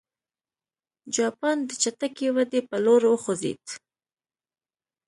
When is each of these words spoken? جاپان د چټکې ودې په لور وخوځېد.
جاپان 1.15 1.57
د 1.67 1.71
چټکې 1.81 2.27
ودې 2.35 2.61
په 2.69 2.77
لور 2.85 3.01
وخوځېد. 3.07 3.63